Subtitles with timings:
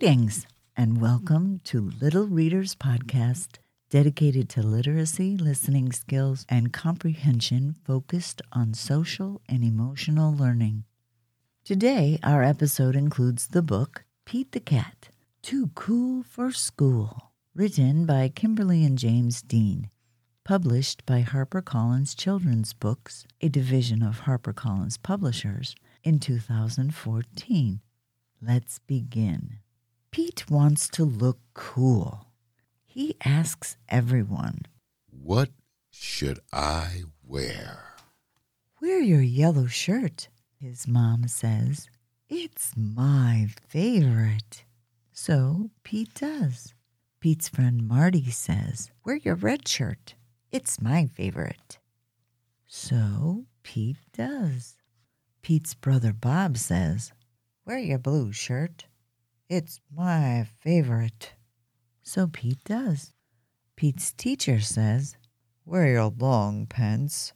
[0.00, 0.46] Greetings
[0.76, 3.56] and welcome to Little Readers Podcast,
[3.90, 10.84] dedicated to literacy, listening skills, and comprehension focused on social and emotional learning.
[11.64, 15.08] Today, our episode includes the book Pete the Cat
[15.42, 19.90] Too Cool for School, written by Kimberly and James Dean,
[20.44, 25.74] published by HarperCollins Children's Books, a division of HarperCollins Publishers,
[26.04, 27.80] in 2014.
[28.40, 29.58] Let's begin.
[30.18, 32.26] Pete wants to look cool.
[32.84, 34.62] He asks everyone,
[35.08, 35.50] What
[35.92, 37.94] should I wear?
[38.82, 40.28] Wear your yellow shirt,
[40.60, 41.88] his mom says.
[42.28, 44.64] It's my favorite.
[45.12, 46.74] So Pete does.
[47.20, 50.16] Pete's friend Marty says, Wear your red shirt.
[50.50, 51.78] It's my favorite.
[52.66, 54.78] So Pete does.
[55.42, 57.12] Pete's brother Bob says,
[57.64, 58.86] Wear your blue shirt.
[59.48, 61.32] It's my favorite.
[62.02, 63.14] So Pete does.
[63.76, 65.16] Pete's teacher says,
[65.64, 67.32] Wear your long pants.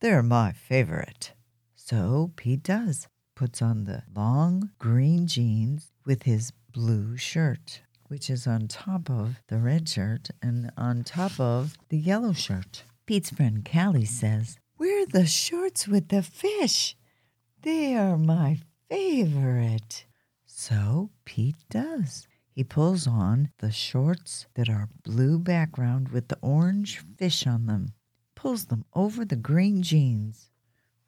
[0.00, 1.32] They're my favorite.
[1.74, 3.08] So Pete does.
[3.34, 9.40] Puts on the long green jeans with his blue shirt, which is on top of
[9.48, 12.84] the red shirt and on top of the yellow shirt.
[13.06, 16.94] Pete's friend Callie says, Wear the shorts with the fish.
[17.62, 18.58] They are my
[18.90, 20.04] favorite.
[20.60, 22.26] So Pete does.
[22.50, 27.92] He pulls on the shorts that are blue background with the orange fish on them,
[28.34, 30.50] pulls them over the green jeans.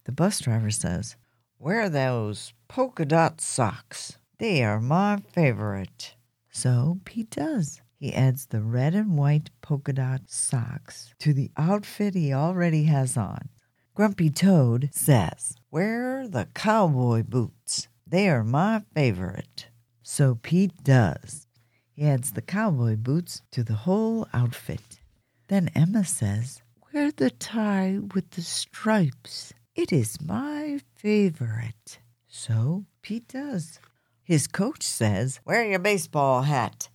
[0.04, 1.16] The bus driver says,
[1.58, 4.18] Wear those polka dot socks.
[4.38, 6.14] They are my favorite.
[6.52, 7.82] So Pete does.
[7.98, 13.16] He adds the red and white polka dot socks to the outfit he already has
[13.16, 13.48] on.
[13.96, 17.88] Grumpy Toad says, Wear the cowboy boots.
[18.10, 19.68] They are my favorite.
[20.02, 21.46] So Pete does.
[21.94, 24.98] He adds the cowboy boots to the whole outfit.
[25.46, 26.60] Then Emma says,
[26.92, 29.52] Wear the tie with the stripes.
[29.76, 32.00] It is my favorite.
[32.26, 33.78] So Pete does.
[34.24, 36.88] His coach says, Wear your baseball hat.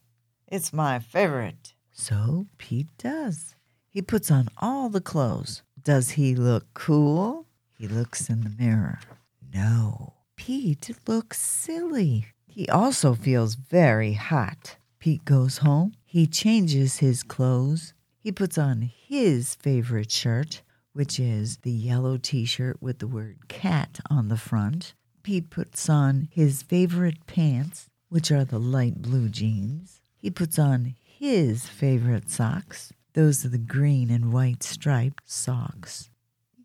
[0.49, 1.73] It's my favorite.
[1.93, 3.55] So Pete does.
[3.87, 5.63] He puts on all the clothes.
[5.81, 7.45] Does he look cool?
[7.77, 8.99] He looks in the mirror.
[9.53, 10.15] No.
[10.35, 12.27] Pete looks silly.
[12.47, 14.77] He also feels very hot.
[14.99, 15.93] Pete goes home.
[16.05, 17.93] He changes his clothes.
[18.19, 20.61] He puts on his favorite shirt,
[20.93, 24.93] which is the yellow t shirt with the word cat on the front.
[25.23, 29.99] Pete puts on his favorite pants, which are the light blue jeans.
[30.17, 32.93] He puts on his favorite socks.
[33.13, 36.09] Those are the green and white striped socks.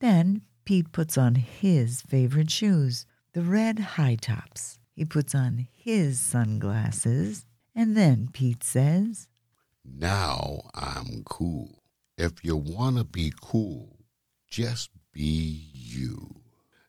[0.00, 4.78] Then Pete puts on his favorite shoes, the red high tops.
[4.94, 7.46] He puts on his sunglasses.
[7.74, 9.28] And then Pete says,
[9.84, 11.82] Now I'm cool.
[12.18, 14.00] If you want to be cool,
[14.50, 16.42] just be you.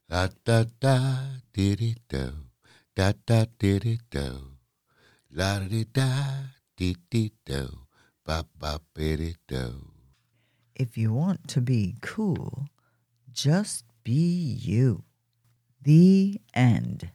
[0.10, 0.98] Da da da
[1.54, 2.34] diddy do.
[2.96, 4.58] Da da diddy do.
[5.32, 6.12] La di da
[6.76, 7.88] diddy do.
[8.26, 9.92] Ba ba biddy do.
[10.76, 12.68] If you want to be cool,
[13.32, 15.04] just be you.
[15.84, 17.10] The end.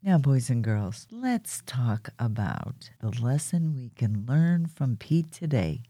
[0.00, 5.82] Now, boys and girls, let's talk about the lesson we can learn from Pete today.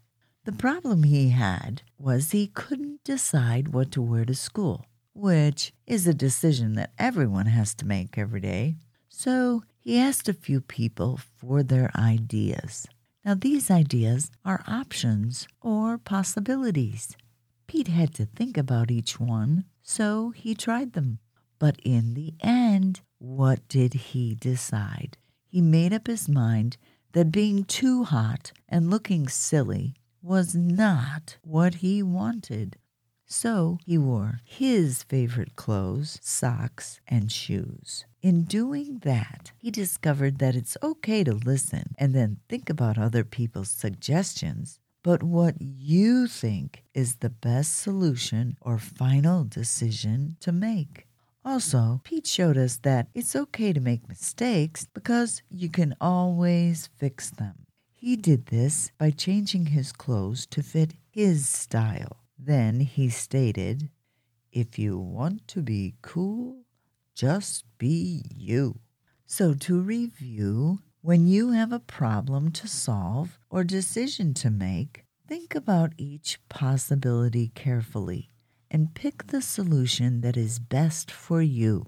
[0.45, 6.07] The problem he had was he couldn't decide what to wear to school, which is
[6.07, 8.77] a decision that everyone has to make every day.
[9.07, 12.87] So he asked a few people for their ideas.
[13.23, 17.15] Now, these ideas are options or possibilities.
[17.67, 21.19] Pete had to think about each one, so he tried them.
[21.61, 25.19] But in the end, what did he decide?
[25.45, 26.77] He made up his mind
[27.11, 29.93] that being too hot and looking silly
[30.23, 32.77] was not what he wanted.
[33.27, 38.05] So he wore his favorite clothes, socks, and shoes.
[38.23, 43.23] In doing that, he discovered that it's okay to listen and then think about other
[43.23, 51.05] people's suggestions, but what you think is the best solution or final decision to make.
[51.43, 57.31] Also, Pete showed us that it's okay to make mistakes because you can always fix
[57.31, 57.65] them.
[57.91, 62.17] He did this by changing his clothes to fit his style.
[62.37, 63.89] Then he stated,
[64.51, 66.65] If you want to be cool,
[67.15, 68.79] just be you.
[69.25, 75.55] So, to review, when you have a problem to solve or decision to make, think
[75.55, 78.31] about each possibility carefully
[78.71, 81.85] and pick the solution that is best for you.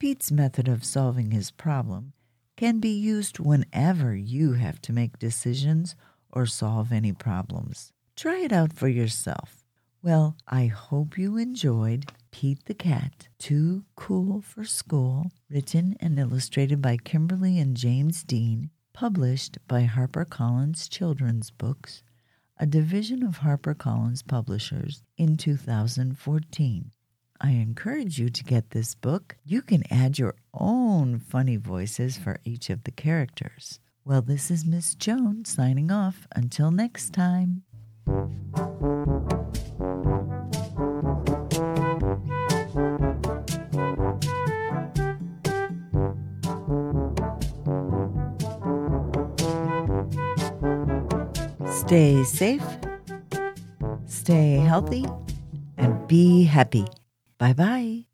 [0.00, 2.12] Pete's method of solving his problem
[2.56, 5.94] can be used whenever you have to make decisions
[6.30, 7.92] or solve any problems.
[8.16, 9.64] Try it out for yourself.
[10.02, 16.82] Well, I hope you enjoyed Pete the Cat, Too Cool for School, written and illustrated
[16.82, 22.02] by Kimberly and James Dean, published by HarperCollins Children's Books,
[22.64, 26.92] a division of HarperCollins Publishers, in 2014.
[27.38, 29.36] I encourage you to get this book.
[29.44, 33.80] You can add your own funny voices for each of the characters.
[34.06, 36.26] Well, this is Miss Jones signing off.
[36.34, 37.64] Until next time.
[51.84, 52.64] Stay safe,
[54.06, 55.04] stay healthy,
[55.76, 56.86] and be happy.
[57.36, 58.13] Bye bye.